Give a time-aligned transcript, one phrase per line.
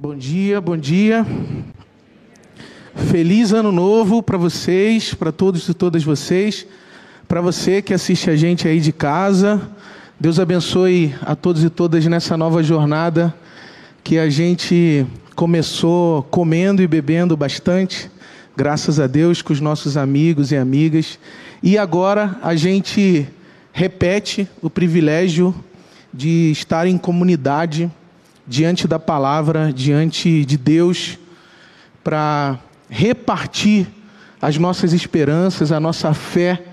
[0.00, 1.26] Bom dia, bom dia.
[3.10, 6.64] Feliz ano novo para vocês, para todos e todas vocês.
[7.26, 9.60] Para você que assiste a gente aí de casa.
[10.20, 13.34] Deus abençoe a todos e todas nessa nova jornada
[14.04, 18.08] que a gente começou comendo e bebendo bastante,
[18.56, 21.18] graças a Deus, com os nossos amigos e amigas.
[21.60, 23.26] E agora a gente
[23.72, 25.52] repete o privilégio
[26.14, 27.90] de estar em comunidade
[28.48, 31.18] diante da palavra, diante de Deus,
[32.02, 33.86] para repartir
[34.40, 36.64] as nossas esperanças, a nossa fé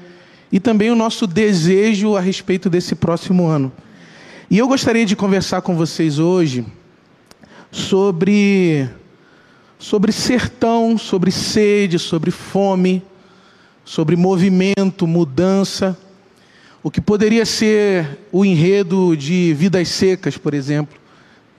[0.51, 3.71] e também o nosso desejo a respeito desse próximo ano.
[4.49, 6.65] E eu gostaria de conversar com vocês hoje
[7.71, 8.87] sobre
[9.77, 13.03] sobre sertão, sobre sede, sobre fome,
[13.83, 15.97] sobre movimento, mudança,
[16.81, 20.97] o que poderia ser o enredo de Vidas Secas, por exemplo,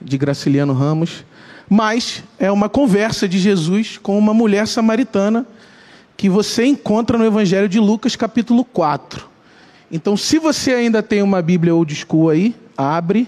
[0.01, 1.25] de Graciliano Ramos,
[1.69, 5.45] mas é uma conversa de Jesus com uma mulher samaritana
[6.15, 9.27] que você encontra no Evangelho de Lucas, capítulo 4.
[9.91, 13.27] Então, se você ainda tem uma Bíblia old school aí, abre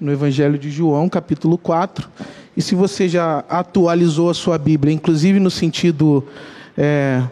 [0.00, 2.08] no Evangelho de João, capítulo 4.
[2.56, 6.26] E se você já atualizou a sua Bíblia, inclusive no sentido
[6.76, 7.22] é,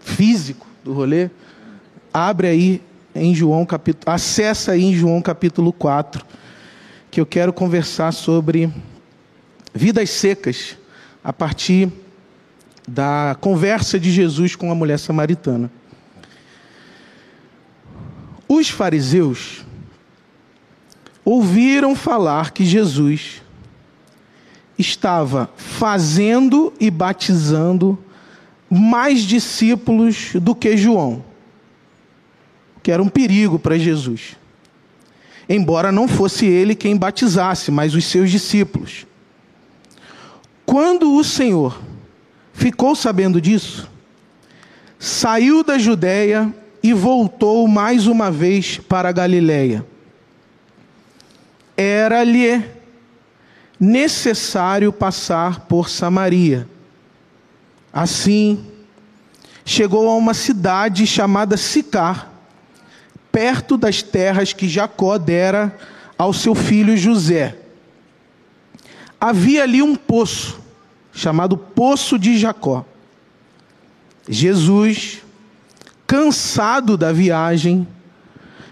[0.00, 1.28] físico do rolê,
[2.14, 2.82] abre aí
[3.16, 6.24] em João capítulo, acessa aí em João capítulo 4,
[7.10, 8.72] que eu quero conversar sobre
[9.74, 10.76] vidas secas
[11.22, 11.90] a partir
[12.86, 15.70] da conversa de Jesus com a mulher samaritana.
[18.48, 19.64] Os fariseus
[21.24, 23.42] ouviram falar que Jesus
[24.78, 27.98] estava fazendo e batizando
[28.70, 31.24] mais discípulos do que João
[32.86, 34.36] que era um perigo para Jesus.
[35.48, 39.04] Embora não fosse ele quem batizasse, mas os seus discípulos.
[40.64, 41.82] Quando o Senhor
[42.52, 43.90] ficou sabendo disso,
[45.00, 49.84] saiu da Judéia e voltou mais uma vez para a Galiléia.
[51.76, 52.64] Era-lhe
[53.80, 56.68] necessário passar por Samaria.
[57.92, 58.64] Assim,
[59.64, 62.35] chegou a uma cidade chamada Sicar,
[63.36, 65.78] perto das terras que Jacó dera
[66.16, 67.54] ao seu filho José.
[69.20, 70.58] Havia ali um poço,
[71.12, 72.82] chamado Poço de Jacó.
[74.26, 75.18] Jesus,
[76.06, 77.86] cansado da viagem,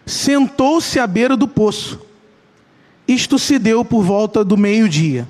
[0.06, 2.00] sentou-se à beira do poço.
[3.06, 5.28] Isto se deu por volta do meio-dia.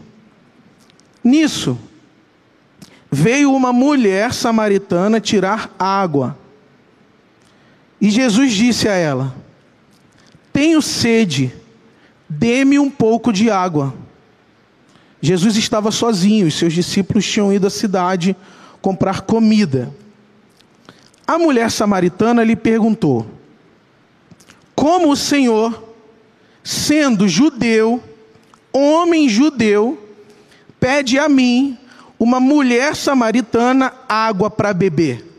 [1.24, 1.76] Nisso,
[3.10, 6.38] veio uma mulher samaritana tirar água.
[8.04, 9.34] E Jesus disse a ela:
[10.52, 11.54] Tenho sede,
[12.28, 13.94] dê-me um pouco de água.
[15.22, 18.36] Jesus estava sozinho, e seus discípulos tinham ido à cidade
[18.82, 19.90] comprar comida.
[21.26, 23.26] A mulher samaritana lhe perguntou:
[24.74, 25.94] Como o Senhor,
[26.62, 28.02] sendo judeu,
[28.70, 29.98] homem judeu,
[30.78, 31.78] pede a mim,
[32.18, 35.33] uma mulher samaritana, água para beber?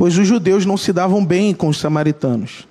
[0.00, 2.66] Pois os judeus não se davam bem com os samaritanos.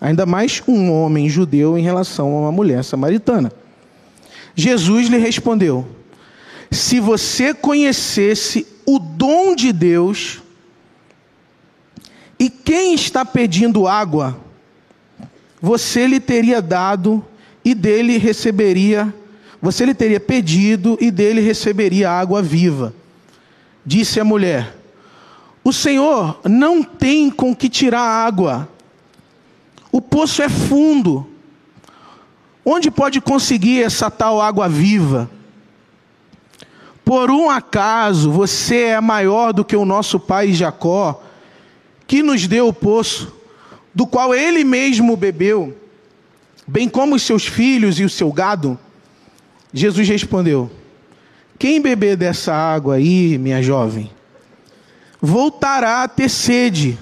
[0.00, 3.52] Ainda mais um homem judeu em relação a uma mulher samaritana.
[4.56, 5.86] Jesus lhe respondeu:
[6.72, 10.42] Se você conhecesse o dom de Deus
[12.40, 14.36] e quem está pedindo água,
[15.62, 17.24] você lhe teria dado
[17.64, 19.14] e dele receberia,
[19.62, 22.92] você lhe teria pedido e dele receberia água viva.
[23.86, 24.74] Disse a mulher:
[25.64, 28.68] o Senhor não tem com que tirar água.
[29.90, 31.26] O poço é fundo.
[32.62, 35.30] Onde pode conseguir essa tal água viva?
[37.02, 41.22] Por um acaso você é maior do que o nosso pai Jacó,
[42.06, 43.34] que nos deu o poço,
[43.94, 45.76] do qual ele mesmo bebeu,
[46.66, 48.78] bem como os seus filhos e o seu gado?
[49.72, 50.70] Jesus respondeu:
[51.58, 54.10] Quem beber dessa água aí, minha jovem,
[55.24, 56.98] voltará a ter sede.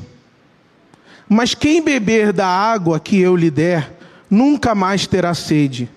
[1.29, 3.99] Mas quem beber da água que eu lhe der,
[4.31, 5.91] nunca mais terá sede.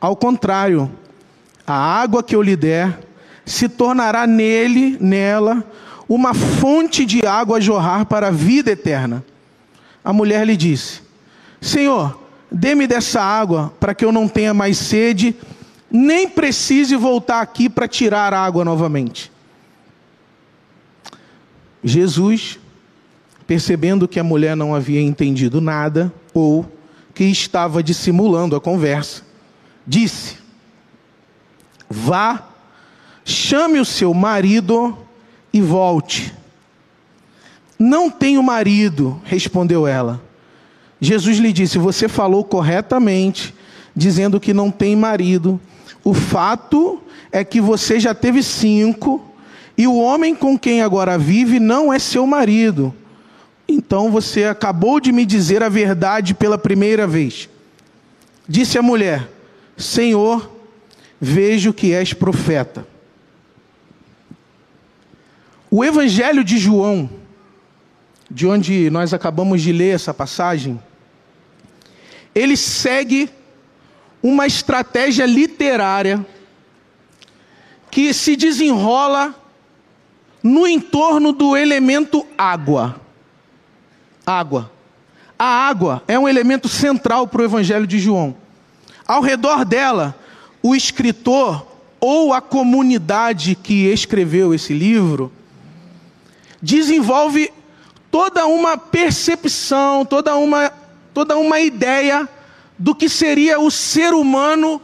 [0.00, 0.90] Ao contrário,
[1.64, 2.98] a água que eu lhe der
[3.46, 5.64] se tornará nele, nela,
[6.08, 9.24] uma fonte de água a jorrar para a vida eterna.
[10.02, 11.02] A mulher lhe disse:
[11.60, 12.18] Senhor,
[12.50, 15.36] dê-me dessa água para que eu não tenha mais sede,
[15.88, 19.30] nem precise voltar aqui para tirar água novamente.
[21.82, 22.58] Jesus,
[23.46, 26.70] percebendo que a mulher não havia entendido nada ou
[27.14, 29.22] que estava dissimulando a conversa,
[29.86, 30.36] disse:
[31.88, 32.48] Vá,
[33.24, 34.96] chame o seu marido
[35.52, 36.34] e volte.
[37.78, 40.22] Não tenho marido, respondeu ela.
[41.00, 43.54] Jesus lhe disse: Você falou corretamente,
[43.96, 45.60] dizendo que não tem marido.
[46.04, 47.00] O fato
[47.32, 49.29] é que você já teve cinco,
[49.80, 52.94] e o homem com quem agora vive não é seu marido.
[53.66, 57.48] Então você acabou de me dizer a verdade pela primeira vez.
[58.46, 59.26] Disse a mulher:
[59.78, 60.54] Senhor,
[61.18, 62.86] vejo que és profeta.
[65.70, 67.08] O Evangelho de João,
[68.30, 70.78] de onde nós acabamos de ler essa passagem,
[72.34, 73.30] ele segue
[74.22, 76.26] uma estratégia literária
[77.90, 79.39] que se desenrola
[80.42, 83.00] no entorno do elemento água.
[84.26, 84.70] Água.
[85.38, 88.36] A água é um elemento central para o Evangelho de João.
[89.06, 90.14] Ao redor dela,
[90.62, 91.66] o escritor
[91.98, 95.32] ou a comunidade que escreveu esse livro
[96.62, 97.50] desenvolve
[98.10, 100.72] toda uma percepção, toda uma,
[101.14, 102.28] toda uma ideia
[102.78, 104.80] do que seria o ser humano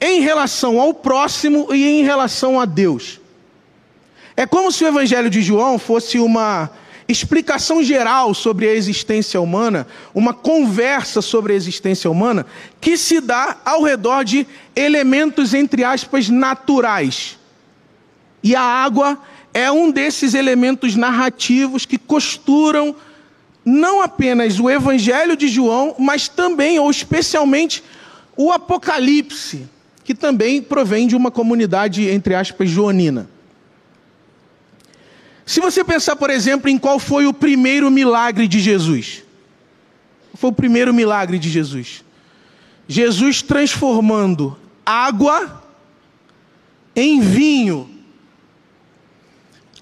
[0.00, 3.21] em relação ao próximo e em relação a Deus.
[4.36, 6.70] É como se o Evangelho de João fosse uma
[7.08, 12.46] explicação geral sobre a existência humana, uma conversa sobre a existência humana,
[12.80, 17.38] que se dá ao redor de elementos, entre aspas, naturais.
[18.42, 19.18] E a água
[19.52, 22.96] é um desses elementos narrativos que costuram
[23.64, 27.82] não apenas o Evangelho de João, mas também, ou especialmente,
[28.36, 29.68] o Apocalipse,
[30.02, 33.28] que também provém de uma comunidade, entre aspas, joanina.
[35.44, 39.22] Se você pensar, por exemplo, em qual foi o primeiro milagre de Jesus.
[40.34, 42.04] Foi o primeiro milagre de Jesus?
[42.88, 45.62] Jesus transformando água
[46.94, 47.88] em vinho.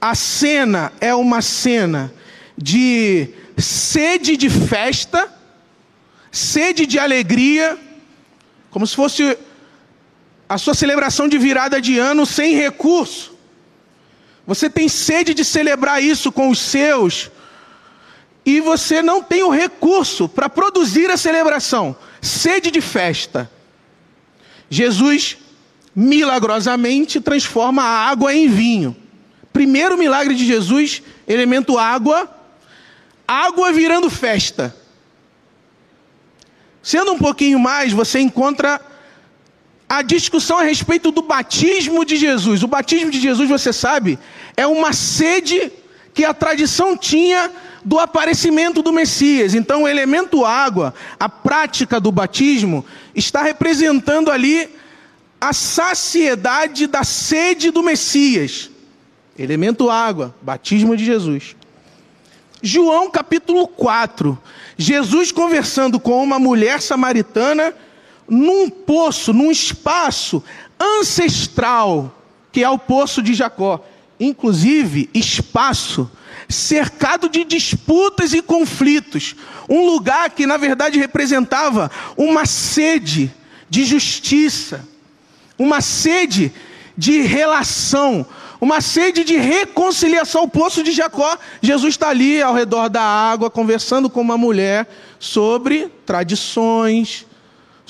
[0.00, 2.12] A cena é uma cena
[2.56, 3.28] de
[3.58, 5.30] sede de festa,
[6.32, 7.78] sede de alegria,
[8.70, 9.36] como se fosse
[10.48, 13.38] a sua celebração de virada de ano sem recurso.
[14.46, 17.30] Você tem sede de celebrar isso com os seus,
[18.44, 21.96] e você não tem o recurso para produzir a celebração.
[22.20, 23.50] Sede de festa.
[24.68, 25.38] Jesus
[25.94, 28.96] milagrosamente transforma a água em vinho.
[29.52, 32.28] Primeiro milagre de Jesus, elemento água,
[33.26, 34.74] água virando festa.
[36.82, 38.80] Sendo um pouquinho mais, você encontra
[39.90, 42.62] a discussão a respeito do batismo de Jesus.
[42.62, 44.20] O batismo de Jesus, você sabe,
[44.56, 45.72] é uma sede
[46.14, 47.50] que a tradição tinha
[47.84, 49.52] do aparecimento do Messias.
[49.52, 54.68] Então, o elemento água, a prática do batismo, está representando ali
[55.40, 58.70] a saciedade da sede do Messias.
[59.36, 61.56] Elemento água, batismo de Jesus.
[62.62, 64.38] João capítulo 4.
[64.76, 67.74] Jesus conversando com uma mulher samaritana
[68.30, 70.42] num poço, num espaço
[70.78, 72.16] ancestral,
[72.52, 73.84] que é o poço de Jacó.
[74.18, 76.10] Inclusive, espaço
[76.48, 79.34] cercado de disputas e conflitos.
[79.68, 83.32] Um lugar que, na verdade, representava uma sede
[83.68, 84.86] de justiça,
[85.58, 86.52] uma sede
[86.96, 88.26] de relação,
[88.60, 90.44] uma sede de reconciliação.
[90.44, 94.88] O poço de Jacó, Jesus está ali ao redor da água, conversando com uma mulher
[95.18, 97.26] sobre tradições,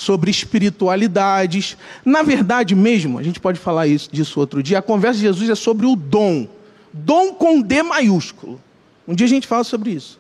[0.00, 1.76] sobre espiritualidades.
[2.02, 5.50] Na verdade mesmo, a gente pode falar isso, disso outro dia, a conversa de Jesus
[5.50, 6.48] é sobre o dom.
[6.90, 8.58] Dom com D maiúsculo.
[9.06, 10.18] Um dia a gente fala sobre isso.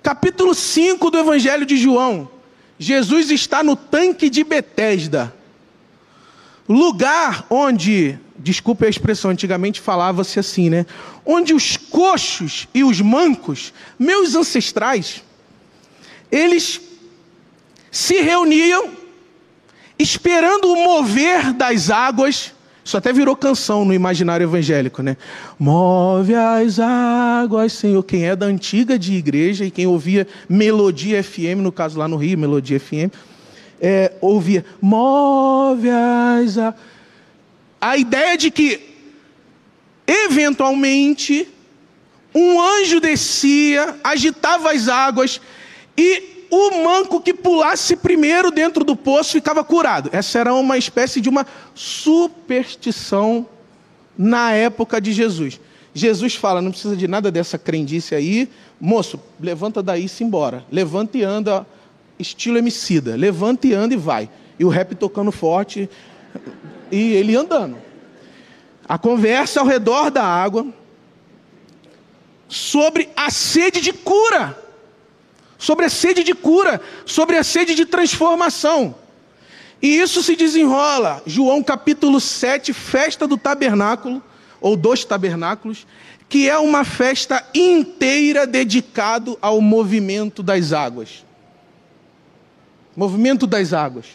[0.00, 2.30] Capítulo 5 do Evangelho de João.
[2.78, 5.34] Jesus está no tanque de Betesda.
[6.68, 10.86] Lugar onde, desculpe a expressão, antigamente falava-se assim, né?
[11.26, 15.24] Onde os coxos e os mancos, meus ancestrais,
[16.30, 16.87] eles
[17.90, 18.90] se reuniam,
[19.98, 22.52] esperando o mover das águas.
[22.84, 25.16] Isso até virou canção no imaginário evangélico, né?
[25.58, 28.02] Move as águas, Senhor.
[28.02, 32.16] Quem é da antiga de igreja e quem ouvia Melodia FM, no caso lá no
[32.16, 33.12] Rio, Melodia FM,
[33.80, 36.80] é, ouvia Move as águas.
[37.80, 38.80] A ideia de que,
[40.06, 41.46] eventualmente,
[42.34, 45.40] um anjo descia, agitava as águas
[45.96, 50.10] e o manco que pulasse primeiro dentro do poço ficava curado.
[50.12, 53.46] Essa era uma espécie de uma superstição
[54.16, 55.60] na época de Jesus.
[55.94, 58.48] Jesus fala: não precisa de nada dessa crendice aí,
[58.80, 60.64] moço, levanta daí e se embora.
[60.70, 61.66] Levanta e anda,
[62.18, 63.16] estilo emicida.
[63.16, 64.28] Levanta e anda e vai.
[64.58, 65.88] E o rap tocando forte.
[66.90, 67.76] e ele andando.
[68.88, 70.66] A conversa ao redor da água
[72.48, 74.56] sobre a sede de cura,
[75.58, 78.94] sobre a sede de cura, sobre a sede de transformação.
[79.82, 84.22] E isso se desenrola, João capítulo 7, festa do tabernáculo,
[84.60, 85.86] ou dos tabernáculos,
[86.28, 91.24] que é uma festa inteira dedicado ao movimento das águas.
[92.96, 94.06] Movimento das águas.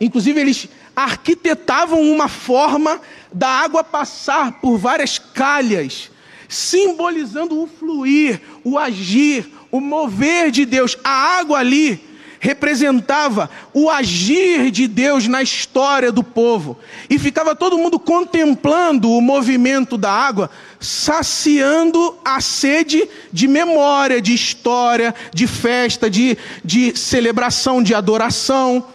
[0.00, 3.00] Inclusive, eles arquitetavam uma forma
[3.32, 6.10] da água passar por várias calhas,
[6.48, 10.96] simbolizando o fluir, o agir, o mover de Deus.
[11.02, 12.00] A água ali
[12.38, 16.78] representava o agir de Deus na história do povo.
[17.08, 24.34] E ficava todo mundo contemplando o movimento da água, saciando a sede de memória, de
[24.34, 28.86] história, de festa, de, de celebração, de adoração.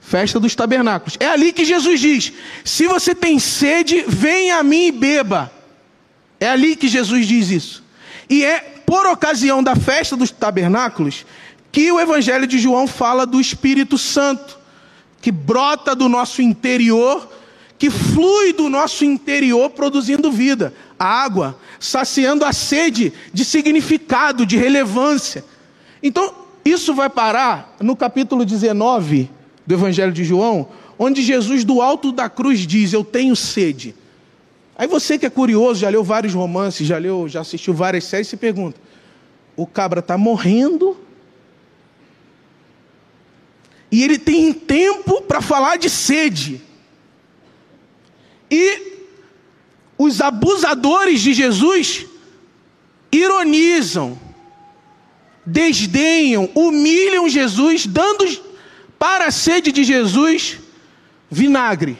[0.00, 1.16] Festa dos tabernáculos.
[1.20, 2.32] É ali que Jesus diz:
[2.64, 5.52] se você tem sede, venha a mim e beba.
[6.40, 7.84] É ali que Jesus diz isso.
[8.28, 11.24] E é por ocasião da festa dos tabernáculos
[11.70, 14.58] que o Evangelho de João fala do Espírito Santo,
[15.22, 17.30] que brota do nosso interior,
[17.78, 25.44] que flui do nosso interior produzindo vida, água, saciando a sede de significado, de relevância.
[26.02, 29.30] Então, isso vai parar no capítulo 19
[29.64, 30.68] do Evangelho de João,
[30.98, 33.94] onde Jesus, do alto da cruz, diz: Eu tenho sede.
[34.80, 38.28] Aí você que é curioso, já leu vários romances, já leu, já assistiu várias séries,
[38.28, 38.80] se pergunta:
[39.54, 40.96] o cabra está morrendo
[43.92, 46.62] e ele tem tempo para falar de sede.
[48.50, 48.94] E
[49.98, 52.06] os abusadores de Jesus
[53.12, 54.18] ironizam,
[55.44, 58.24] desdenham, humilham Jesus, dando
[58.98, 60.56] para a sede de Jesus
[61.30, 61.98] vinagre.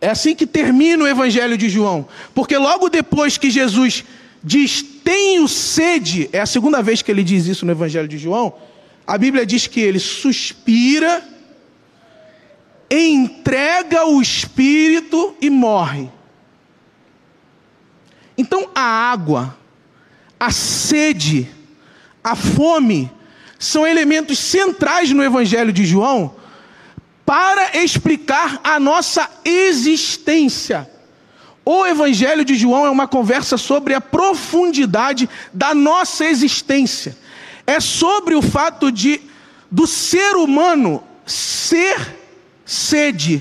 [0.00, 4.04] É assim que termina o Evangelho de João, porque logo depois que Jesus
[4.42, 8.54] diz: Tenho sede, é a segunda vez que ele diz isso no Evangelho de João
[9.10, 11.20] a Bíblia diz que ele suspira,
[12.88, 16.08] entrega o espírito e morre.
[18.38, 19.58] Então a água,
[20.38, 21.50] a sede,
[22.22, 23.10] a fome
[23.58, 26.36] são elementos centrais no Evangelho de João
[27.30, 30.90] para explicar a nossa existência.
[31.64, 37.16] O Evangelho de João é uma conversa sobre a profundidade da nossa existência
[37.70, 39.20] é sobre o fato de
[39.70, 42.16] do ser humano ser
[42.64, 43.40] sede,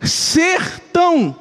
[0.00, 1.36] ser tão,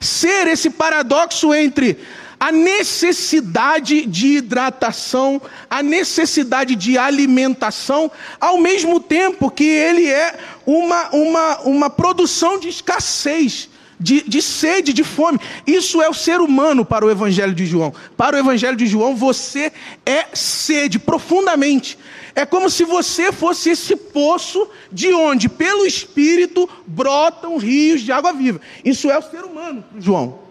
[0.00, 1.98] ser esse paradoxo entre
[2.44, 11.08] a necessidade de hidratação, a necessidade de alimentação, ao mesmo tempo que ele é uma,
[11.08, 15.40] uma, uma produção de escassez de, de sede, de fome.
[15.66, 17.94] Isso é o ser humano para o Evangelho de João.
[18.14, 19.72] Para o Evangelho de João, você
[20.04, 21.98] é sede profundamente.
[22.34, 28.34] É como se você fosse esse poço de onde, pelo Espírito, brotam rios de água
[28.34, 28.60] viva.
[28.84, 30.43] Isso é o ser humano, João.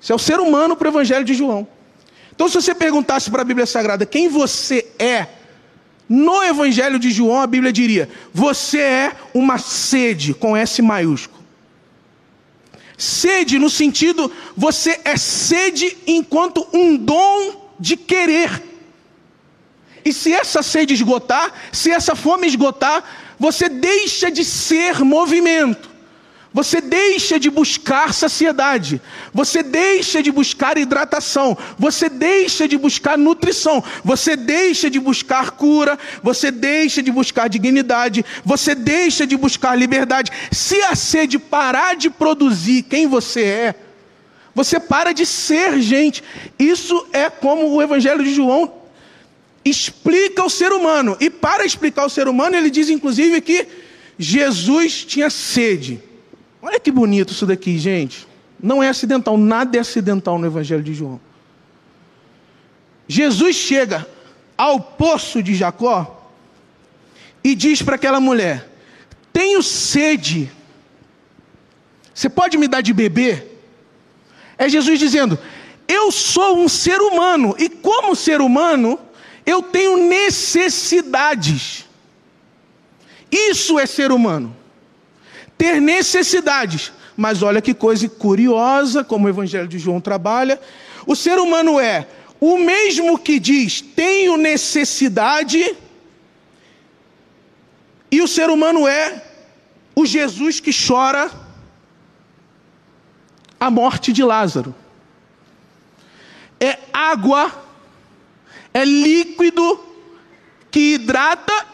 [0.00, 1.68] Isso é o ser humano para o Evangelho de João.
[2.32, 5.26] Então, se você perguntasse para a Bíblia Sagrada quem você é,
[6.08, 11.40] no Evangelho de João, a Bíblia diria: você é uma sede, com S maiúsculo.
[12.96, 18.62] Sede no sentido, você é sede enquanto um dom de querer.
[20.04, 25.89] E se essa sede esgotar, se essa fome esgotar, você deixa de ser movimento.
[26.52, 29.00] Você deixa de buscar saciedade,
[29.32, 35.96] você deixa de buscar hidratação, você deixa de buscar nutrição, você deixa de buscar cura,
[36.20, 40.32] você deixa de buscar dignidade, você deixa de buscar liberdade.
[40.50, 43.74] Se a sede parar de produzir quem você é,
[44.52, 46.24] você para de ser gente.
[46.58, 48.72] Isso é como o Evangelho de João
[49.64, 51.16] explica o ser humano.
[51.20, 53.68] E para explicar o ser humano, ele diz inclusive que
[54.18, 56.09] Jesus tinha sede.
[56.62, 58.26] Olha que bonito isso daqui, gente.
[58.62, 61.20] Não é acidental, nada é acidental no Evangelho de João.
[63.08, 64.06] Jesus chega
[64.56, 66.30] ao poço de Jacó
[67.42, 68.68] e diz para aquela mulher:
[69.32, 70.52] Tenho sede,
[72.14, 73.58] você pode me dar de beber?
[74.58, 75.38] É Jesus dizendo:
[75.88, 78.98] Eu sou um ser humano e, como ser humano,
[79.46, 81.86] eu tenho necessidades.
[83.32, 84.59] Isso é ser humano
[85.60, 86.90] ter necessidades.
[87.14, 90.58] Mas olha que coisa curiosa, como o Evangelho de João trabalha.
[91.06, 92.08] O ser humano é
[92.40, 95.76] o mesmo que diz: tenho necessidade,
[98.10, 99.22] e o ser humano é
[99.94, 101.30] o Jesus que chora
[103.60, 104.74] a morte de Lázaro.
[106.58, 107.52] É água,
[108.72, 109.78] é líquido
[110.70, 111.66] que hidrata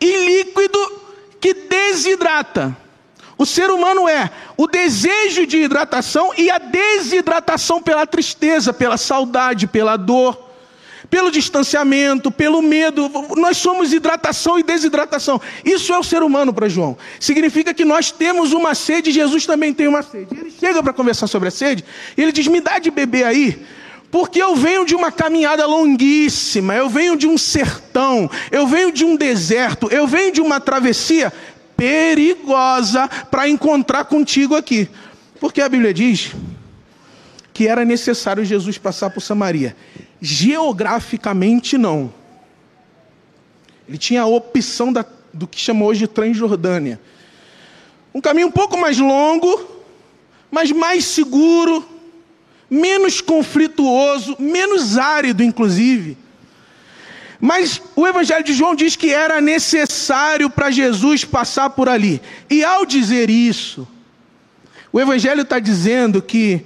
[0.00, 1.05] e líquido
[1.46, 2.76] que desidrata.
[3.38, 9.68] O ser humano é o desejo de hidratação e a desidratação pela tristeza, pela saudade,
[9.68, 10.50] pela dor,
[11.08, 13.08] pelo distanciamento, pelo medo.
[13.36, 15.40] Nós somos hidratação e desidratação.
[15.64, 16.98] Isso é o ser humano para João.
[17.20, 20.28] Significa que nós temos uma sede, Jesus também tem uma sede.
[20.36, 21.84] Ele chega para conversar sobre a sede
[22.16, 23.64] e ele diz: Me dá de beber aí.
[24.10, 29.04] Porque eu venho de uma caminhada longuíssima, eu venho de um sertão, eu venho de
[29.04, 31.32] um deserto, eu venho de uma travessia
[31.76, 34.88] perigosa para encontrar contigo aqui.
[35.40, 36.32] Porque a Bíblia diz
[37.52, 39.76] que era necessário Jesus passar por Samaria.
[40.20, 42.12] Geograficamente, não.
[43.88, 47.00] Ele tinha a opção da, do que chama hoje de Transjordânia.
[48.14, 49.84] Um caminho um pouco mais longo,
[50.50, 51.86] mas mais seguro,
[52.70, 56.16] menos conflituoso, menos árido, inclusive.
[57.40, 62.20] Mas o Evangelho de João diz que era necessário para Jesus passar por ali.
[62.48, 63.86] E ao dizer isso,
[64.92, 66.64] o Evangelho está dizendo que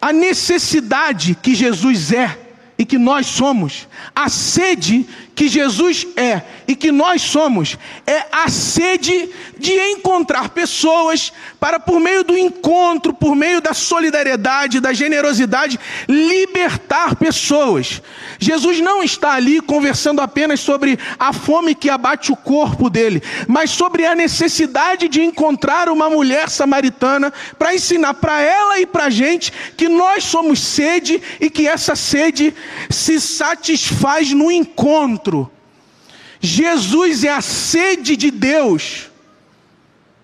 [0.00, 2.38] a necessidade que Jesus é
[2.76, 5.06] e que nós somos, a sede
[5.38, 12.00] que Jesus é e que nós somos, é a sede de encontrar pessoas para, por
[12.00, 15.78] meio do encontro, por meio da solidariedade, da generosidade,
[16.08, 18.02] libertar pessoas.
[18.40, 23.70] Jesus não está ali conversando apenas sobre a fome que abate o corpo dele, mas
[23.70, 29.10] sobre a necessidade de encontrar uma mulher samaritana para ensinar para ela e para a
[29.10, 32.52] gente que nós somos sede e que essa sede
[32.90, 35.27] se satisfaz no encontro.
[36.40, 39.10] Jesus é a sede de Deus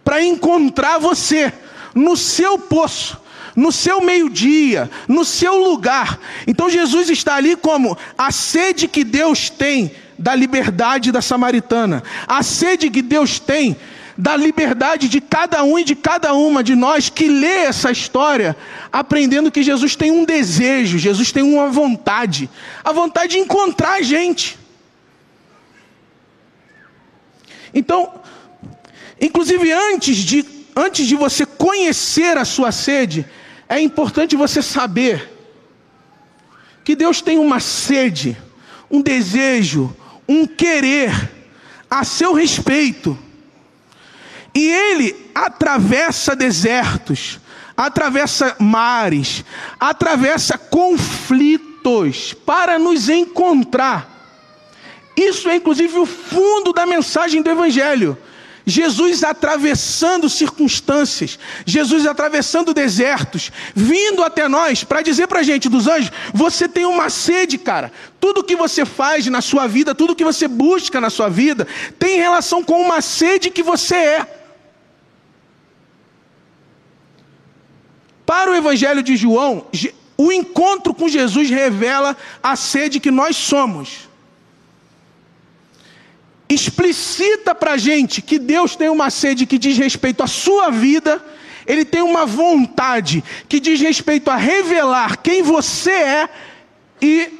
[0.04, 1.52] para encontrar você
[1.94, 3.18] no seu poço,
[3.56, 6.18] no seu meio-dia, no seu lugar.
[6.46, 12.42] Então Jesus está ali como a sede que Deus tem da liberdade da samaritana, a
[12.42, 13.76] sede que Deus tem
[14.16, 18.56] da liberdade de cada um e de cada uma de nós que lê essa história,
[18.92, 22.48] aprendendo que Jesus tem um desejo, Jesus tem uma vontade,
[22.84, 24.56] a vontade de encontrar a gente.
[27.74, 28.12] Então,
[29.20, 30.44] inclusive antes de,
[30.76, 33.26] antes de você conhecer a sua sede,
[33.68, 35.30] é importante você saber
[36.84, 38.36] que Deus tem uma sede,
[38.90, 39.94] um desejo,
[40.28, 41.10] um querer
[41.90, 43.18] a seu respeito.
[44.54, 47.40] E ele atravessa desertos,
[47.76, 49.44] atravessa mares,
[49.80, 54.13] atravessa conflitos para nos encontrar.
[55.16, 58.18] Isso é inclusive o fundo da mensagem do Evangelho.
[58.66, 65.86] Jesus atravessando circunstâncias, Jesus atravessando desertos, vindo até nós para dizer para a gente dos
[65.86, 67.92] anjos: você tem uma sede, cara.
[68.18, 72.16] Tudo que você faz na sua vida, tudo que você busca na sua vida, tem
[72.16, 74.40] relação com uma sede que você é.
[78.24, 79.66] Para o Evangelho de João,
[80.16, 84.08] o encontro com Jesus revela a sede que nós somos
[86.48, 91.24] explicita para a gente que Deus tem uma sede que diz respeito à sua vida,
[91.66, 96.28] Ele tem uma vontade que diz respeito a revelar quem você é
[97.00, 97.32] e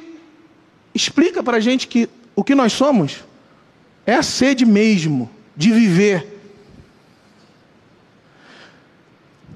[0.93, 3.23] explica para a gente que o que nós somos
[4.05, 6.35] é a sede mesmo de viver.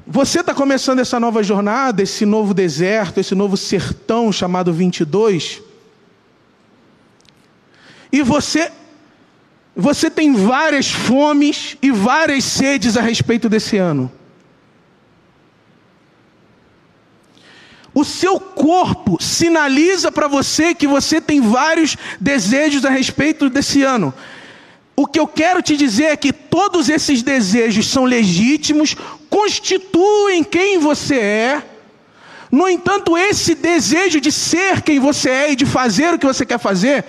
[0.05, 5.61] Você está começando essa nova jornada, esse novo deserto, esse novo sertão chamado 22.
[8.11, 8.71] E você
[9.79, 14.11] você tem várias fomes e várias sedes a respeito desse ano.
[17.93, 24.13] O seu corpo sinaliza para você que você tem vários desejos a respeito desse ano.
[24.95, 28.95] O que eu quero te dizer é que todos esses desejos são legítimos,
[29.29, 31.63] constituem quem você é.
[32.51, 36.45] No entanto, esse desejo de ser quem você é e de fazer o que você
[36.45, 37.05] quer fazer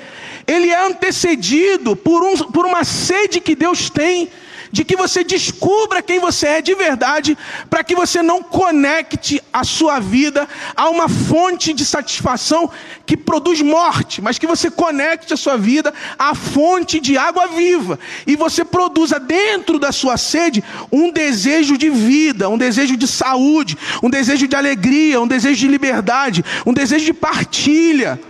[0.50, 4.28] ele é antecedido por, um, por uma sede que Deus tem
[4.72, 7.36] de que você descubra quem você é de verdade,
[7.68, 12.70] para que você não conecte a sua vida a uma fonte de satisfação
[13.04, 17.98] que produz morte, mas que você conecte a sua vida à fonte de água viva
[18.26, 23.76] e você produza dentro da sua sede um desejo de vida, um desejo de saúde,
[24.02, 28.20] um desejo de alegria, um desejo de liberdade, um desejo de partilha.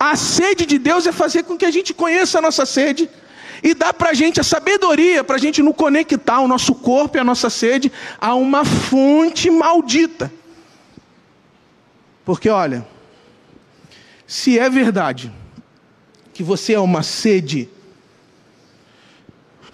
[0.00, 3.10] A sede de Deus é fazer com que a gente conheça a nossa sede
[3.62, 7.18] e dá para a gente a sabedoria para a gente não conectar o nosso corpo
[7.18, 10.32] e a nossa sede a uma fonte maldita.
[12.24, 12.86] Porque olha,
[14.26, 15.30] se é verdade
[16.32, 17.68] que você é uma sede,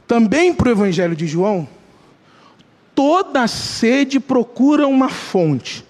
[0.08, 1.68] também para o Evangelho de João,
[2.96, 5.86] toda sede procura uma fonte.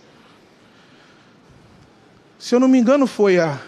[2.38, 3.58] Se eu não me engano, foi a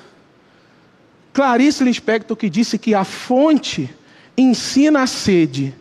[1.38, 3.88] Clarice Lispector que disse que a fonte
[4.36, 5.72] ensina a sede,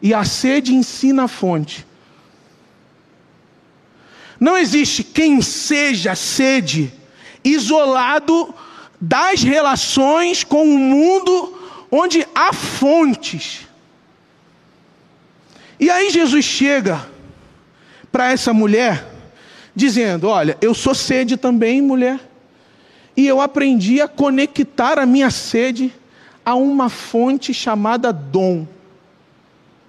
[0.00, 1.86] e a sede ensina a fonte.
[4.40, 6.90] Não existe quem seja sede
[7.44, 8.54] isolado
[8.98, 11.58] das relações com o mundo
[11.90, 13.68] onde há fontes.
[15.78, 17.06] E aí Jesus chega
[18.10, 19.06] para essa mulher
[19.76, 22.18] dizendo: Olha, eu sou sede também, mulher,
[23.16, 25.92] e eu aprendi a conectar a minha sede
[26.44, 28.66] a uma fonte chamada dom.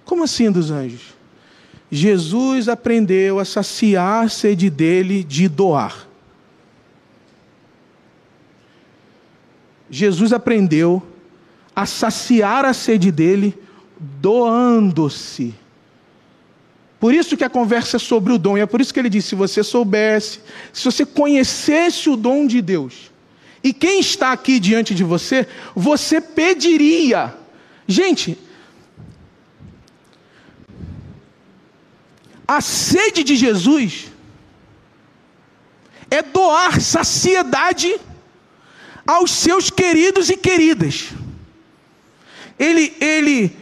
[0.04, 1.14] Como assim dos anjos?
[1.90, 6.08] Jesus aprendeu a saciar a sede dele de doar.
[9.90, 11.02] Jesus aprendeu
[11.74, 13.56] a saciar a sede dele
[13.98, 15.54] doando-se.
[16.98, 19.10] Por isso que a conversa é sobre o dom, e é por isso que ele
[19.10, 20.40] disse: se você soubesse,
[20.72, 23.12] se você conhecesse o dom de Deus,
[23.64, 27.34] e quem está aqui diante de você, você pediria.
[27.88, 28.36] Gente,
[32.46, 34.12] a sede de Jesus
[36.10, 37.98] é doar saciedade
[39.06, 41.08] aos seus queridos e queridas.
[42.58, 43.56] Ele, ele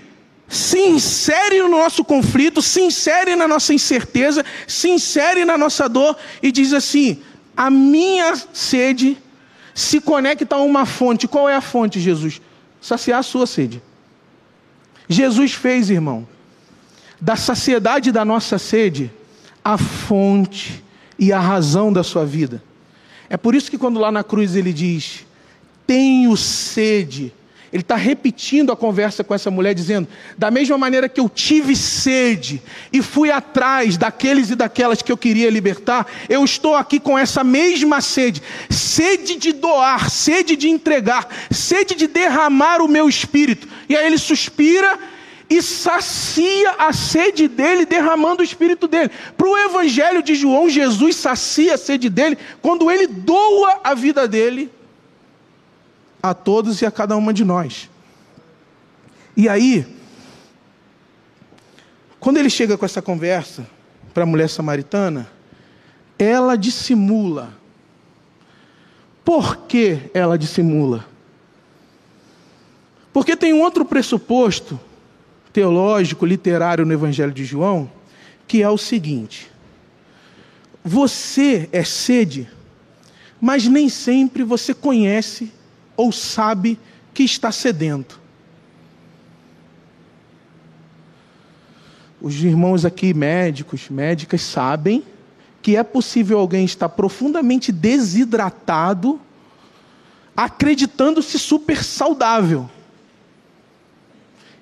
[0.48, 6.16] se insere no nosso conflito, se insere na nossa incerteza, se insere na nossa dor
[6.42, 7.22] e diz assim:
[7.56, 9.16] a minha sede
[9.74, 11.28] se conecta a uma fonte.
[11.28, 12.40] Qual é a fonte, Jesus?
[12.80, 13.82] Saciar a sua sede.
[15.08, 16.26] Jesus fez, irmão,
[17.20, 19.10] da saciedade da nossa sede
[19.64, 20.82] a fonte
[21.18, 22.62] e a razão da sua vida.
[23.28, 25.24] É por isso que quando lá na cruz ele diz:
[25.86, 27.32] Tenho sede
[27.72, 30.06] ele está repetindo a conversa com essa mulher, dizendo:
[30.36, 32.60] da mesma maneira que eu tive sede
[32.92, 37.42] e fui atrás daqueles e daquelas que eu queria libertar, eu estou aqui com essa
[37.42, 43.66] mesma sede sede de doar, sede de entregar, sede de derramar o meu espírito.
[43.88, 44.98] E aí ele suspira
[45.48, 49.10] e sacia a sede dele, derramando o espírito dele.
[49.36, 54.28] Para o evangelho de João, Jesus sacia a sede dele quando ele doa a vida
[54.28, 54.70] dele
[56.22, 57.90] a todos e a cada uma de nós.
[59.36, 59.86] E aí,
[62.20, 63.66] quando ele chega com essa conversa
[64.14, 65.28] para a mulher samaritana,
[66.18, 67.52] ela dissimula.
[69.24, 71.06] Por que ela dissimula?
[73.12, 74.78] Porque tem um outro pressuposto
[75.52, 77.90] teológico, literário no Evangelho de João,
[78.46, 79.50] que é o seguinte:
[80.84, 82.48] você é sede,
[83.40, 85.52] mas nem sempre você conhece
[86.02, 86.80] ou sabe
[87.14, 88.20] que está sedento.
[92.20, 95.04] Os irmãos aqui, médicos, médicas, sabem
[95.62, 99.20] que é possível alguém estar profundamente desidratado,
[100.36, 102.68] acreditando-se super saudável.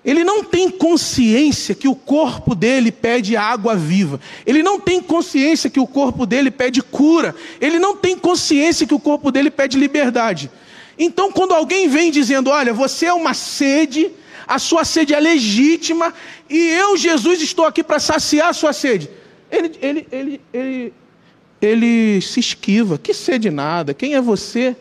[0.05, 4.21] Ele não tem consciência que o corpo dele pede água viva.
[4.45, 7.35] Ele não tem consciência que o corpo dele pede cura.
[7.59, 10.51] Ele não tem consciência que o corpo dele pede liberdade.
[11.03, 14.11] Então, quando alguém vem dizendo: Olha, você é uma sede,
[14.47, 16.13] a sua sede é legítima,
[16.49, 19.09] e eu, Jesus, estou aqui para saciar a sua sede,
[19.51, 20.93] ele, ele, ele, ele,
[21.59, 22.99] ele se esquiva.
[22.99, 24.77] Que sede nada, quem é você?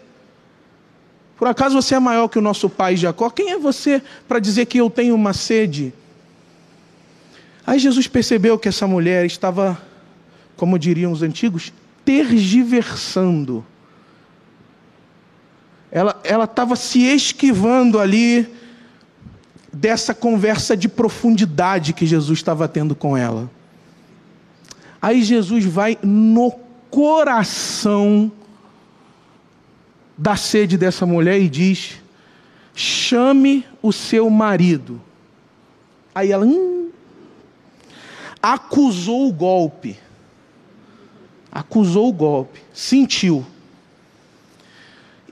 [1.38, 3.29] Por acaso você é maior que o nosso pai Jacó?
[3.29, 5.93] Quem é você para dizer que eu tenho uma sede?
[7.65, 9.82] Aí Jesus percebeu que essa mulher estava,
[10.58, 11.71] como diriam os antigos,
[12.03, 13.65] tergiversando
[15.91, 18.47] ela estava se esquivando ali
[19.71, 23.49] dessa conversa de profundidade que Jesus estava tendo com ela.
[25.02, 26.52] Aí Jesus vai no
[26.89, 28.32] coração
[30.17, 31.95] da sede dessa mulher e diz:
[32.75, 35.02] chame o seu marido.
[36.13, 36.89] Aí ela hum,
[38.41, 39.97] acusou o golpe.
[41.52, 43.45] Acusou o golpe, sentiu.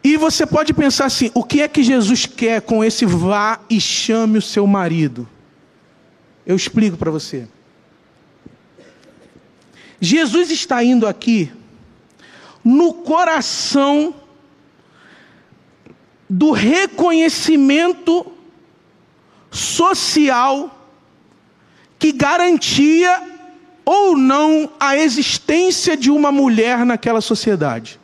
[0.08, 3.78] E você pode pensar assim: o que é que Jesus quer com esse vá e
[3.82, 5.28] chame o seu marido?
[6.46, 7.46] Eu explico para você.
[10.00, 11.52] Jesus está indo aqui
[12.63, 14.15] no coração
[16.30, 18.32] do reconhecimento
[19.52, 20.88] social
[22.00, 23.24] que garantia
[23.84, 28.00] ou não a existência de uma mulher naquela sociedade.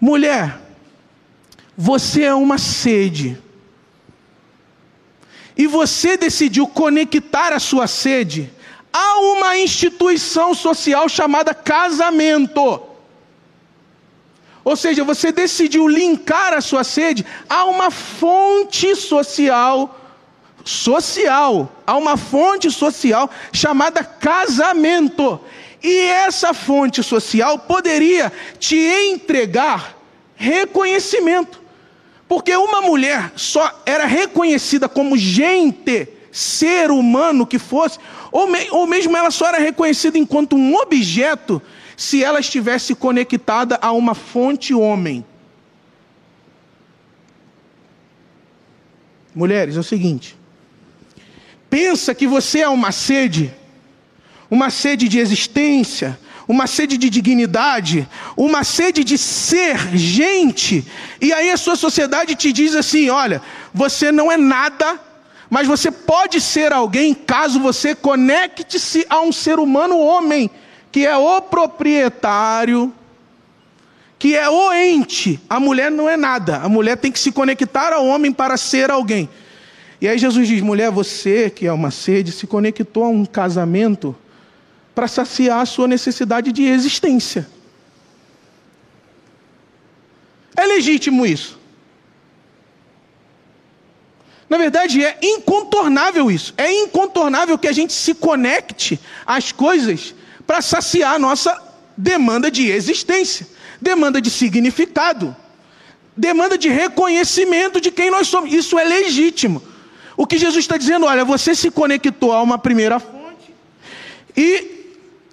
[0.00, 0.58] Mulher,
[1.76, 3.38] você é uma sede.
[5.56, 8.50] E você decidiu conectar a sua sede
[8.92, 12.82] a uma instituição social chamada casamento.
[14.64, 19.96] Ou seja, você decidiu linkar a sua sede a uma fonte social
[20.64, 25.40] social, a uma fonte social chamada casamento.
[25.82, 29.96] E essa fonte social poderia te entregar
[30.36, 31.60] reconhecimento.
[32.28, 37.98] Porque uma mulher só era reconhecida como gente, ser humano que fosse,
[38.30, 41.60] ou, me, ou mesmo ela só era reconhecida enquanto um objeto,
[41.96, 45.24] se ela estivesse conectada a uma fonte homem.
[49.34, 50.36] Mulheres, é o seguinte:
[51.68, 53.52] pensa que você é uma sede,
[54.50, 60.84] uma sede de existência, uma sede de dignidade, uma sede de ser gente,
[61.20, 63.40] e aí a sua sociedade te diz assim: olha,
[63.72, 65.00] você não é nada,
[65.48, 70.50] mas você pode ser alguém caso você conecte-se a um ser humano homem,
[70.90, 72.92] que é o proprietário,
[74.18, 75.40] que é o ente.
[75.48, 78.90] A mulher não é nada, a mulher tem que se conectar ao homem para ser
[78.90, 79.28] alguém.
[80.00, 84.16] E aí Jesus diz: mulher, você que é uma sede, se conectou a um casamento
[84.94, 87.48] para saciar a sua necessidade de existência.
[90.56, 91.58] É legítimo isso.
[94.48, 96.52] Na verdade, é incontornável isso.
[96.56, 101.56] É incontornável que a gente se conecte às coisas para saciar a nossa
[101.96, 103.46] demanda de existência,
[103.80, 105.36] demanda de significado,
[106.16, 108.52] demanda de reconhecimento de quem nós somos.
[108.52, 109.62] Isso é legítimo.
[110.16, 113.54] O que Jesus está dizendo, olha, você se conectou a uma primeira fonte
[114.36, 114.79] e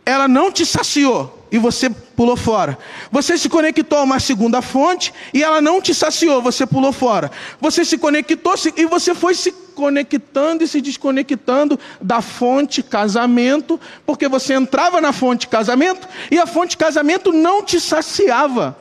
[0.08, 2.78] ela não te saciou e você pulou fora.
[3.12, 7.30] Você se conectou a uma segunda fonte e ela não te saciou, você pulou fora.
[7.60, 14.30] Você se conectou e você foi se conectando e se desconectando da fonte casamento, porque
[14.30, 18.78] você entrava na fonte casamento e a fonte casamento não te saciava.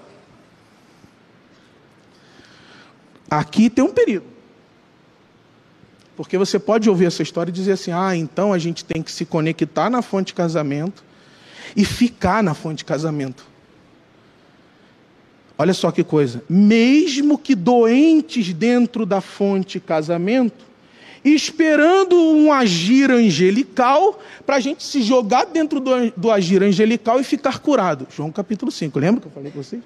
[3.28, 4.26] Aqui tem um perigo.
[6.16, 9.10] Porque você pode ouvir essa história e dizer assim: ah, então a gente tem que
[9.10, 11.04] se conectar na fonte casamento
[11.76, 13.46] e ficar na fonte de casamento.
[15.58, 16.42] Olha só que coisa.
[16.48, 20.64] Mesmo que doentes dentro da fonte casamento,
[21.24, 27.24] esperando um agir angelical, para a gente se jogar dentro do, do agir angelical e
[27.24, 28.06] ficar curado.
[28.14, 29.82] João capítulo 5, lembra que eu falei com vocês?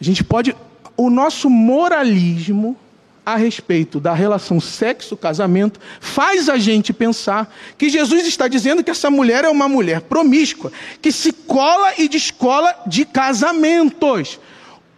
[0.00, 0.54] A gente pode.
[0.96, 2.76] O nosso moralismo
[3.24, 9.10] a respeito da relação sexo-casamento faz a gente pensar que Jesus está dizendo que essa
[9.10, 14.38] mulher é uma mulher promíscua, que se cola e descola de casamentos.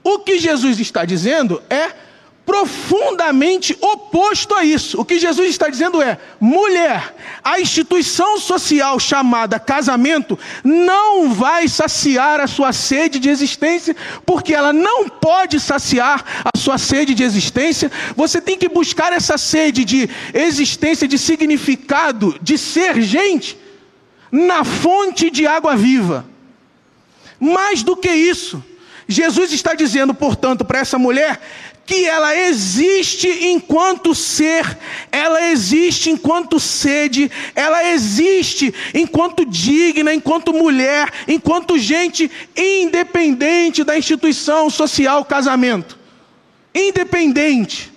[0.02, 2.05] O que Jesus está dizendo é
[2.46, 5.00] profundamente oposto a isso.
[5.00, 12.40] O que Jesus está dizendo é: mulher, a instituição social chamada casamento não vai saciar
[12.40, 17.90] a sua sede de existência, porque ela não pode saciar a sua sede de existência.
[18.14, 23.58] Você tem que buscar essa sede de existência, de significado, de ser gente,
[24.30, 26.24] na fonte de água viva.
[27.40, 28.64] Mais do que isso,
[29.08, 31.40] Jesus está dizendo, portanto, para essa mulher
[31.86, 34.76] que ela existe enquanto ser,
[35.12, 44.68] ela existe enquanto sede, ela existe enquanto digna, enquanto mulher, enquanto gente independente da instituição
[44.68, 45.96] social casamento.
[46.74, 47.95] Independente.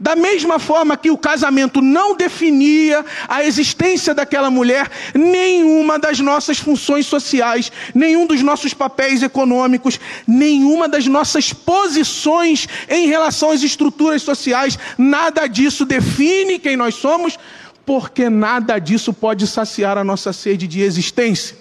[0.00, 6.58] Da mesma forma que o casamento não definia a existência daquela mulher, nenhuma das nossas
[6.58, 14.22] funções sociais, nenhum dos nossos papéis econômicos, nenhuma das nossas posições em relação às estruturas
[14.22, 17.36] sociais, nada disso define quem nós somos,
[17.84, 21.56] porque nada disso pode saciar a nossa sede de existência.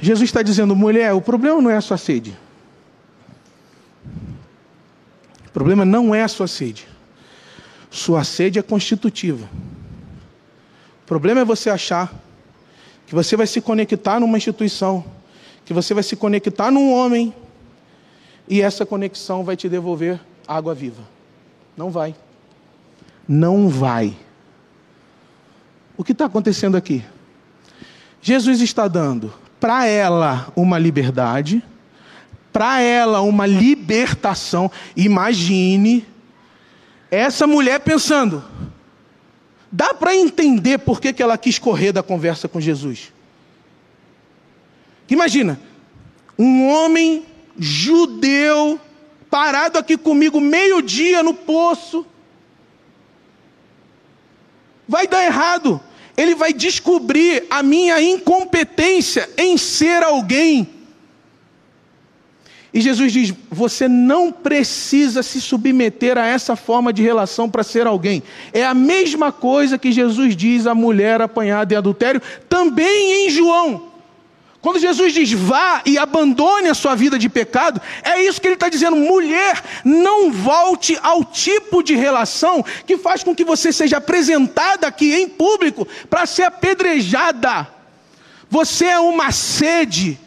[0.00, 2.36] Jesus está dizendo, mulher, o problema não é a sua sede.
[5.43, 6.86] O problema não é a sua sede.
[7.90, 9.48] Sua sede é constitutiva.
[11.02, 12.12] O problema é você achar
[13.06, 15.04] que você vai se conectar numa instituição,
[15.64, 17.32] que você vai se conectar num homem,
[18.48, 21.02] e essa conexão vai te devolver água viva.
[21.76, 22.14] Não vai.
[23.28, 24.16] Não vai.
[25.96, 27.04] O que está acontecendo aqui?
[28.20, 31.62] Jesus está dando para ela uma liberdade,
[32.54, 34.70] para ela uma libertação.
[34.96, 36.06] Imagine
[37.10, 38.44] essa mulher pensando:
[39.72, 43.12] dá para entender por que, que ela quis correr da conversa com Jesus.
[45.10, 45.60] Imagina,
[46.38, 47.26] um homem
[47.58, 48.80] judeu
[49.28, 52.06] parado aqui comigo meio-dia no poço.
[54.88, 55.80] Vai dar errado.
[56.16, 60.73] Ele vai descobrir a minha incompetência em ser alguém.
[62.74, 67.86] E Jesus diz: você não precisa se submeter a essa forma de relação para ser
[67.86, 68.20] alguém.
[68.52, 73.94] É a mesma coisa que Jesus diz à mulher apanhada em adultério, também em João.
[74.60, 78.54] Quando Jesus diz vá e abandone a sua vida de pecado, é isso que ele
[78.54, 78.96] está dizendo.
[78.96, 85.14] Mulher, não volte ao tipo de relação que faz com que você seja apresentada aqui
[85.14, 87.68] em público para ser apedrejada.
[88.50, 90.18] Você é uma sede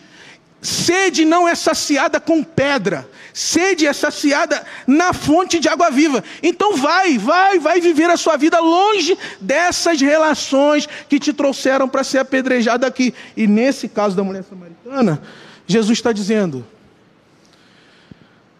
[0.68, 6.22] Sede não é saciada com pedra, sede é saciada na fonte de água viva.
[6.44, 12.04] Então vai, vai, vai viver a sua vida longe dessas relações que te trouxeram para
[12.04, 13.14] ser apedrejada aqui.
[13.38, 15.22] E nesse caso da mulher samaritana,
[15.66, 16.68] Jesus está dizendo: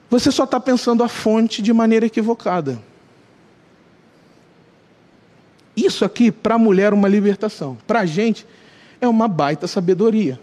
[0.10, 2.82] você só está pensando a fonte de maneira equivocada.
[5.76, 7.78] Isso aqui, para a mulher, é uma libertação.
[7.86, 8.48] Para a gente,
[9.02, 10.40] é uma baita sabedoria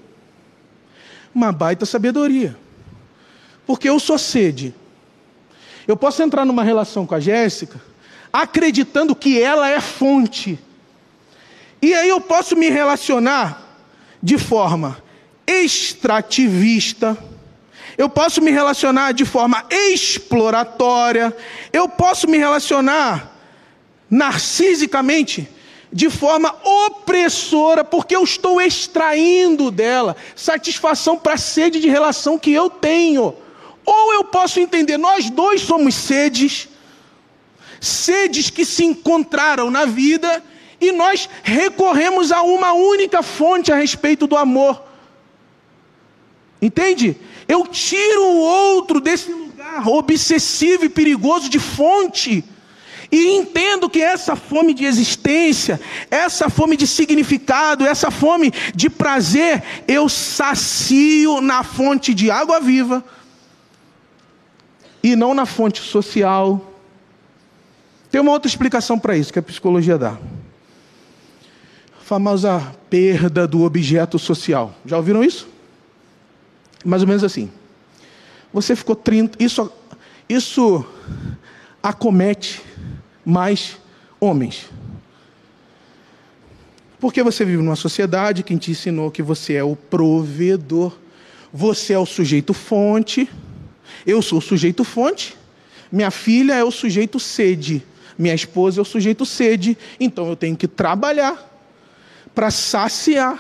[1.35, 2.57] uma baita sabedoria.
[3.67, 4.75] Porque eu sou sede.
[5.87, 7.81] Eu posso entrar numa relação com a Jéssica
[8.33, 10.59] acreditando que ela é fonte.
[11.81, 13.63] E aí eu posso me relacionar
[14.21, 15.01] de forma
[15.47, 17.17] extrativista,
[17.97, 21.37] eu posso me relacionar de forma exploratória,
[21.73, 23.39] eu posso me relacionar
[24.11, 25.49] narcisicamente
[25.95, 32.53] de forma opressora, porque eu estou extraindo dela satisfação para a sede de relação que
[32.53, 33.33] eu tenho.
[33.87, 36.69] Ou eu posso entender, nós dois somos sedes,
[37.81, 40.43] sedes que se encontraram na vida,
[40.81, 44.83] e nós recorremos a uma única fonte a respeito do amor.
[46.61, 47.17] Entende?
[47.47, 52.43] Eu tiro o outro desse lugar obsessivo e perigoso de fonte
[53.15, 59.63] e entendo que essa fome de existência, essa fome de significado, essa fome de prazer,
[59.87, 63.05] eu sacio na fonte de água viva
[65.01, 66.75] e não na fonte social.
[68.11, 70.19] Tem uma outra explicação para isso que a psicologia dá.
[71.97, 74.75] A famosa perda do objeto social.
[74.85, 75.47] Já ouviram isso?
[76.85, 77.49] Mais ou menos assim.
[78.53, 79.41] Você ficou 30.
[79.41, 79.73] Isso,
[80.29, 80.85] isso
[81.81, 82.74] acomete
[83.25, 83.77] mais
[84.21, 84.69] homens.
[87.01, 90.93] Porque você vive numa sociedade que te ensinou que você é o provedor,
[91.53, 93.29] você é o sujeito fonte,
[94.07, 95.37] eu sou o sujeito fonte,
[95.93, 97.85] minha filha é o sujeito sede,
[98.19, 101.51] minha esposa é o sujeito sede, então eu tenho que trabalhar
[102.35, 103.39] para saciar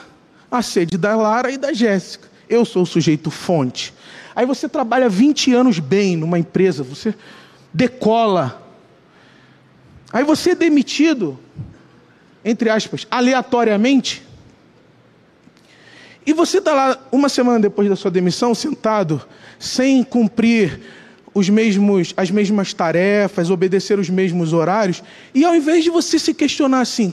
[0.51, 2.29] a sede da Lara e da Jéssica.
[2.49, 3.93] Eu sou o sujeito fonte.
[4.37, 7.15] Aí você trabalha 20 anos bem numa empresa, você
[7.73, 8.64] decola
[10.15, 11.37] Aí você é demitido,
[12.45, 14.23] entre aspas, aleatoriamente.
[16.25, 19.21] E você está lá uma semana depois da sua demissão, sentado,
[19.59, 20.81] sem cumprir
[21.35, 25.03] os mesmos, as mesmas tarefas, obedecer os mesmos horários,
[25.35, 27.13] e ao invés de você se questionar assim,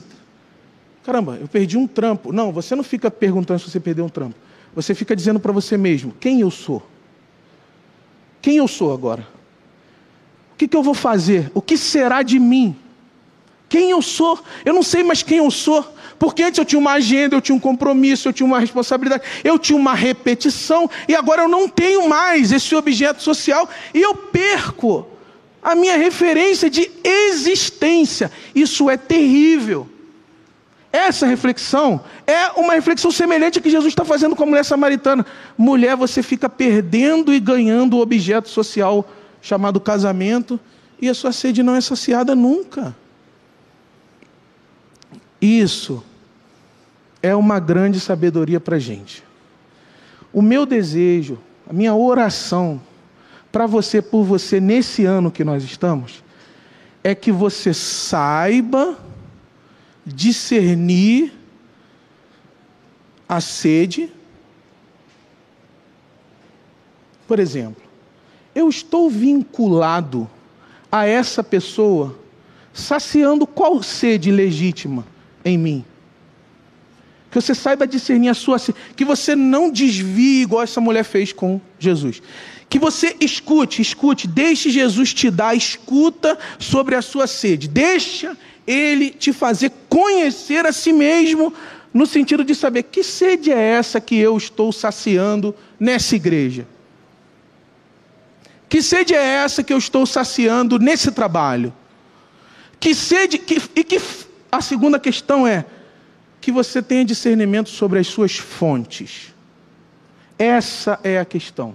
[1.02, 2.32] caramba, eu perdi um trampo.
[2.32, 4.36] Não, você não fica perguntando se você perdeu um trampo.
[4.76, 6.88] Você fica dizendo para você mesmo: quem eu sou?
[8.40, 9.26] Quem eu sou agora?
[10.52, 11.50] O que, que eu vou fazer?
[11.52, 12.76] O que será de mim?
[13.72, 14.38] Quem eu sou.
[14.66, 15.82] Eu não sei mais quem eu sou.
[16.18, 19.58] Porque antes eu tinha uma agenda, eu tinha um compromisso, eu tinha uma responsabilidade, eu
[19.58, 25.08] tinha uma repetição, e agora eu não tenho mais esse objeto social e eu perco
[25.62, 28.30] a minha referência de existência.
[28.54, 29.88] Isso é terrível.
[30.92, 35.24] Essa reflexão é uma reflexão semelhante a que Jesus está fazendo com a mulher samaritana.
[35.56, 39.10] Mulher, você fica perdendo e ganhando o objeto social
[39.40, 40.60] chamado casamento,
[41.00, 42.94] e a sua sede não é saciada nunca.
[45.42, 46.04] Isso
[47.20, 49.24] é uma grande sabedoria para a gente.
[50.32, 51.36] O meu desejo,
[51.68, 52.80] a minha oração
[53.50, 56.22] para você, por você, nesse ano que nós estamos,
[57.02, 58.96] é que você saiba
[60.06, 61.32] discernir
[63.28, 64.12] a sede.
[67.26, 67.82] Por exemplo,
[68.54, 70.30] eu estou vinculado
[70.90, 72.16] a essa pessoa,
[72.72, 75.11] saciando qual sede legítima?
[75.44, 75.84] Em mim?
[77.30, 78.58] Que você saiba discernir a sua.
[78.94, 82.22] Que você não desvie igual essa mulher fez com Jesus.
[82.68, 87.68] Que você escute, escute, deixe Jesus te dar escuta sobre a sua sede.
[87.68, 88.36] Deixa
[88.66, 91.52] ele te fazer conhecer a si mesmo,
[91.92, 96.66] no sentido de saber que sede é essa que eu estou saciando nessa igreja.
[98.68, 101.74] Que sede é essa que eu estou saciando nesse trabalho?
[102.80, 103.36] Que sede.
[103.36, 104.00] Que, e que
[104.52, 105.64] a segunda questão é
[106.40, 109.32] que você tenha discernimento sobre as suas fontes.
[110.38, 111.74] Essa é a questão.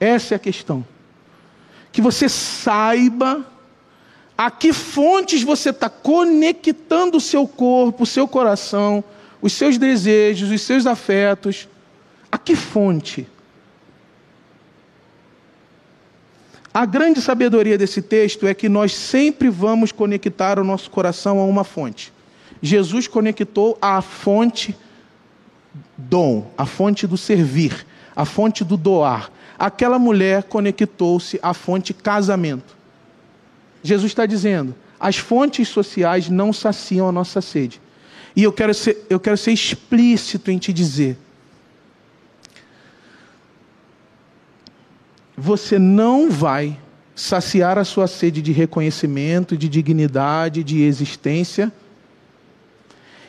[0.00, 0.84] Essa é a questão
[1.96, 3.42] que você saiba
[4.36, 9.02] a que fontes você está conectando o seu corpo, o seu coração,
[9.40, 11.66] os seus desejos, os seus afetos.
[12.30, 13.26] A que fonte?
[16.76, 21.44] A grande sabedoria desse texto é que nós sempre vamos conectar o nosso coração a
[21.46, 22.12] uma fonte.
[22.60, 24.76] Jesus conectou à fonte
[25.96, 32.76] dom, a fonte do servir, a fonte do doar, aquela mulher conectou-se à fonte casamento.
[33.82, 37.80] Jesus está dizendo: as fontes sociais não saciam a nossa sede.
[38.36, 41.16] E eu quero ser, eu quero ser explícito em te dizer:
[45.36, 46.78] você não vai
[47.14, 51.72] saciar a sua sede de reconhecimento, de dignidade, de existência,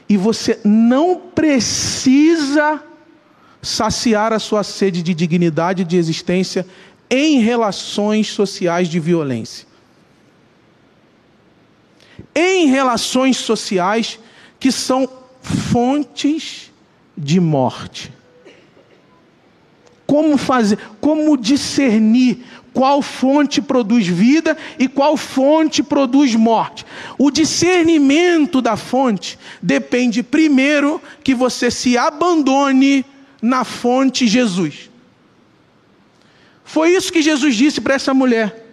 [0.10, 2.82] e você não precisa
[3.62, 6.66] saciar a sua sede de dignidade de existência
[7.10, 9.68] em relações sociais de violência.
[12.34, 14.20] Em relações sociais
[14.60, 15.10] que são
[15.42, 16.72] fontes
[17.18, 18.14] de morte.
[20.08, 22.44] Como fazer, como discernir
[22.78, 26.86] qual fonte produz vida e qual fonte produz morte.
[27.18, 33.04] O discernimento da fonte depende primeiro que você se abandone
[33.42, 34.92] na fonte Jesus.
[36.64, 38.64] Foi isso que Jesus disse para essa mulher.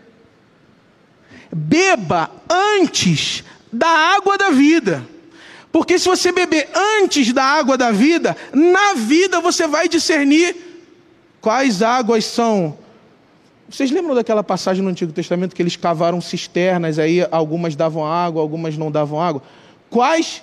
[1.51, 2.31] Beba
[2.79, 5.09] antes da água da vida.
[5.73, 6.69] Porque se você beber
[7.01, 10.74] antes da água da vida, na vida você vai discernir
[11.45, 12.77] quais águas são.
[13.69, 18.41] Vocês lembram daquela passagem no Antigo Testamento que eles cavaram cisternas, aí algumas davam água,
[18.41, 19.43] algumas não davam água?
[19.91, 20.43] Quais,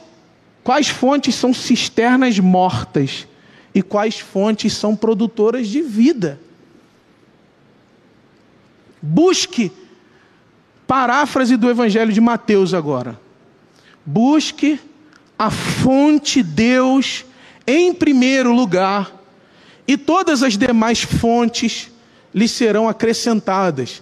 [0.63, 3.27] quais fontes são cisternas mortas?
[3.73, 6.39] e quais fontes são produtoras de vida.
[9.01, 9.71] Busque
[10.85, 13.19] paráfrase do Evangelho de Mateus agora.
[14.05, 14.79] Busque
[15.39, 17.25] a fonte Deus
[17.65, 19.11] em primeiro lugar,
[19.91, 21.91] e todas as demais fontes
[22.33, 24.01] lhe serão acrescentadas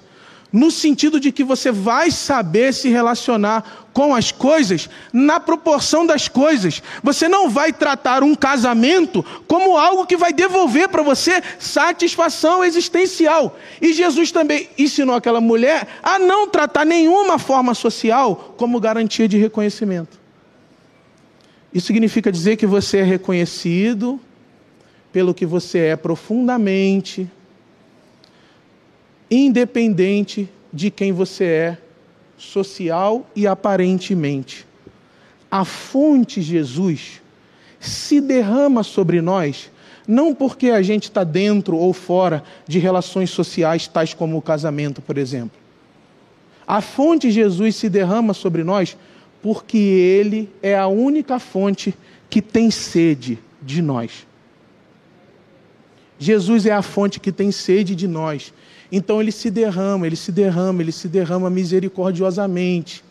[0.54, 6.28] no sentido de que você vai saber se relacionar com as coisas na proporção das
[6.28, 6.84] coisas.
[7.02, 13.58] Você não vai tratar um casamento como algo que vai devolver para você satisfação existencial.
[13.82, 19.38] E Jesus também ensinou aquela mulher a não tratar nenhuma forma social como garantia de
[19.38, 20.20] reconhecimento.
[21.74, 24.20] Isso significa dizer que você é reconhecido
[25.12, 27.30] pelo que você é profundamente,
[29.30, 31.78] independente de quem você é,
[32.38, 34.66] social e aparentemente.
[35.51, 37.22] A fonte Jesus
[37.80, 39.72] se derrama sobre nós,
[40.07, 45.01] não porque a gente está dentro ou fora de relações sociais, tais como o casamento,
[45.01, 45.57] por exemplo.
[46.68, 48.95] A fonte Jesus se derrama sobre nós
[49.41, 51.95] porque Ele é a única fonte
[52.30, 54.29] que tem sede de nós.
[56.20, 58.53] Jesus é a fonte que tem sede de nós.
[58.91, 63.03] Então ele se derrama, ele se derrama, ele se derrama misericordiosamente.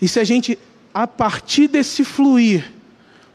[0.00, 0.58] E se a gente,
[0.92, 2.72] a partir desse fluir,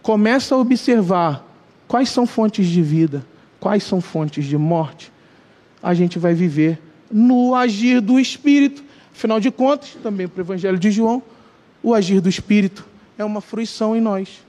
[0.01, 1.45] começa a observar
[1.87, 3.25] quais são fontes de vida,
[3.59, 5.11] quais são fontes de morte,
[5.81, 6.79] a gente vai viver
[7.11, 8.83] no agir do Espírito.
[9.11, 11.21] Afinal de contas, também para o Evangelho de João,
[11.83, 12.87] o agir do Espírito
[13.17, 14.48] é uma fruição em nós.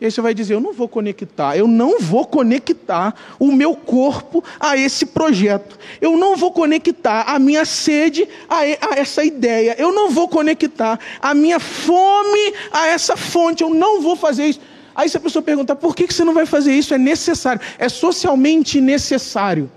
[0.00, 3.74] E aí você vai dizer: eu não vou conectar, eu não vou conectar o meu
[3.74, 9.74] corpo a esse projeto, eu não vou conectar a minha sede a, a essa ideia,
[9.78, 14.60] eu não vou conectar a minha fome a essa fonte, eu não vou fazer isso.
[14.94, 16.92] Aí se a pessoa pergunta: por que você não vai fazer isso?
[16.92, 19.70] É necessário, é socialmente necessário.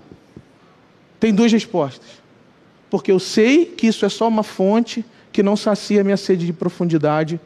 [1.18, 2.20] Tem duas respostas.
[2.90, 6.44] Porque eu sei que isso é só uma fonte que não sacia a minha sede
[6.44, 7.40] de profundidade,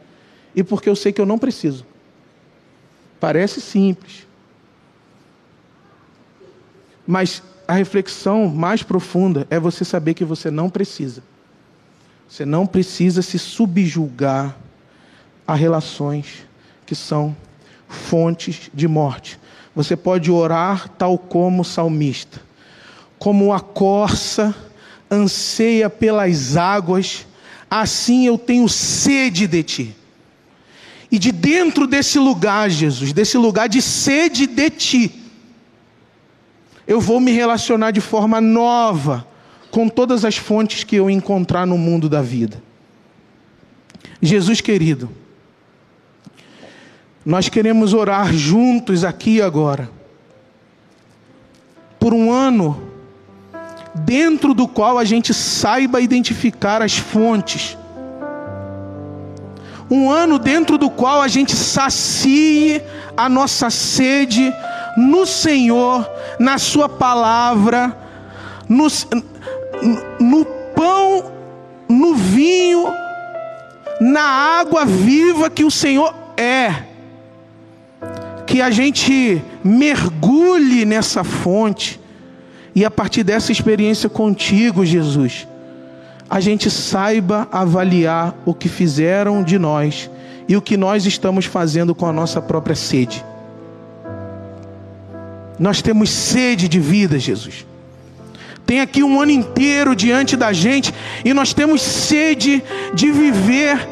[0.57, 1.85] e porque eu sei que eu não preciso.
[3.25, 4.27] Parece simples.
[7.07, 11.23] Mas a reflexão mais profunda é você saber que você não precisa.
[12.29, 14.55] Você não precisa se subjugar
[15.47, 16.47] a relações
[16.85, 17.35] que são
[17.89, 19.41] fontes de morte.
[19.75, 22.43] Você pode orar tal como o salmista,
[23.19, 24.55] como a corça
[25.11, 27.27] anseia pelas águas,
[27.71, 29.97] assim eu tenho sede de ti.
[31.11, 35.25] E de dentro desse lugar, Jesus, desse lugar de sede de ti,
[36.87, 39.27] eu vou me relacionar de forma nova
[39.71, 42.63] com todas as fontes que eu encontrar no mundo da vida.
[44.21, 45.11] Jesus querido,
[47.25, 49.91] nós queremos orar juntos aqui agora,
[51.99, 52.91] por um ano,
[53.95, 57.79] dentro do qual a gente saiba identificar as fontes.
[59.91, 62.83] Um ano dentro do qual a gente sacie
[63.17, 64.53] a nossa sede
[64.97, 66.09] no Senhor,
[66.39, 67.97] na Sua palavra,
[68.69, 68.87] no,
[70.19, 71.33] no pão,
[71.89, 72.87] no vinho,
[74.01, 76.75] na água viva que o Senhor é.
[78.47, 82.01] Que a gente mergulhe nessa fonte
[82.75, 85.47] e a partir dessa experiência contigo, Jesus,
[86.29, 90.11] a gente saiba avaliar o que fizeram de nós
[90.49, 93.25] e o que nós estamos fazendo com a nossa própria sede.
[95.59, 97.67] Nós temos sede de vida, Jesus.
[98.67, 100.93] Tem aqui um ano inteiro diante da gente
[101.25, 102.63] e nós temos sede
[102.95, 103.89] de viver,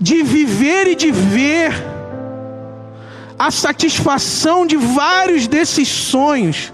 [0.00, 1.72] de viver e de ver
[3.38, 6.72] a satisfação de vários desses sonhos.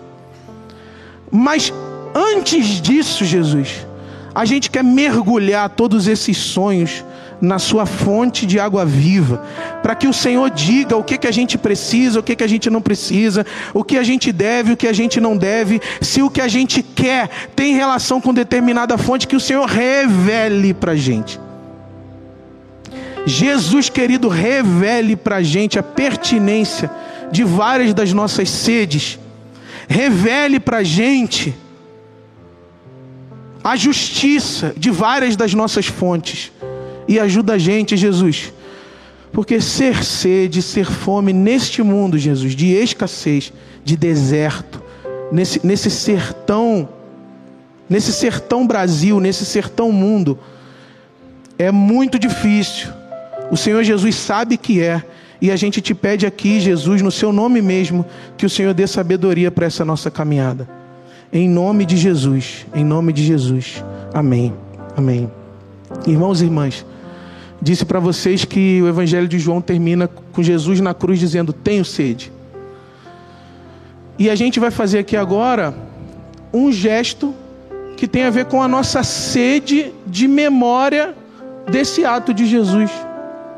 [1.30, 1.72] Mas
[2.14, 3.86] antes disso, Jesus,
[4.34, 7.04] a gente quer mergulhar todos esses sonhos
[7.40, 9.42] na sua fonte de água viva,
[9.82, 12.46] para que o Senhor diga o que, que a gente precisa, o que, que a
[12.46, 16.22] gente não precisa, o que a gente deve, o que a gente não deve, se
[16.22, 20.92] o que a gente quer tem relação com determinada fonte, que o Senhor revele para
[20.92, 21.40] a gente.
[23.26, 26.90] Jesus querido, revele para a gente a pertinência
[27.32, 29.18] de várias das nossas sedes,
[29.88, 31.54] revele para a gente
[33.62, 36.50] a justiça de várias das nossas fontes
[37.06, 38.52] e ajuda a gente, Jesus,
[39.32, 43.52] porque ser sede, ser fome neste mundo, Jesus, de escassez,
[43.84, 44.82] de deserto,
[45.30, 46.88] nesse, nesse sertão,
[47.88, 50.38] nesse sertão Brasil, nesse sertão mundo,
[51.58, 52.88] é muito difícil.
[53.50, 55.02] O Senhor Jesus sabe que é.
[55.40, 58.04] E a gente te pede aqui, Jesus, no seu nome mesmo,
[58.36, 60.79] que o Senhor dê sabedoria para essa nossa caminhada.
[61.32, 63.84] Em nome de Jesus, em nome de Jesus.
[64.12, 64.52] Amém.
[64.96, 65.30] Amém.
[66.06, 66.84] Irmãos e irmãs,
[67.60, 71.84] disse para vocês que o Evangelho de João termina com Jesus na cruz dizendo: Tenho
[71.84, 72.32] sede.
[74.18, 75.74] E a gente vai fazer aqui agora
[76.52, 77.34] um gesto
[77.96, 81.14] que tem a ver com a nossa sede de memória
[81.70, 82.90] desse ato de Jesus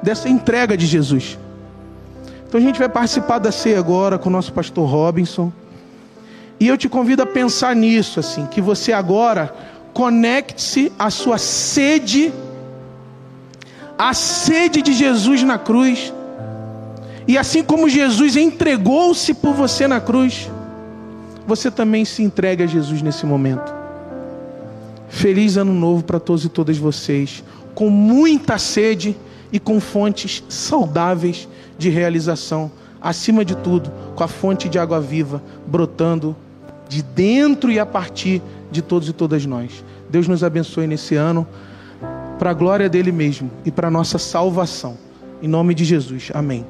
[0.02, 1.38] dessa entrega de Jesus.
[2.46, 5.52] Então a gente vai participar da ceia agora com o nosso pastor Robinson.
[6.62, 9.52] E eu te convido a pensar nisso, assim, que você agora
[9.92, 12.32] conecte-se à sua sede,
[13.98, 16.14] à sede de Jesus na cruz.
[17.26, 20.48] E assim como Jesus entregou-se por você na cruz,
[21.48, 23.74] você também se entregue a Jesus nesse momento.
[25.08, 27.42] Feliz ano novo para todos e todas vocês,
[27.74, 29.16] com muita sede
[29.52, 35.42] e com fontes saudáveis de realização, acima de tudo, com a fonte de água viva
[35.66, 36.36] brotando
[36.92, 39.82] de dentro e a partir de todos e todas nós.
[40.10, 41.46] Deus nos abençoe nesse ano,
[42.38, 44.98] para a glória dele mesmo e para a nossa salvação.
[45.40, 46.30] Em nome de Jesus.
[46.34, 46.66] Amém.